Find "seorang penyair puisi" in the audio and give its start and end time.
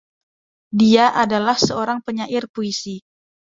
1.67-2.95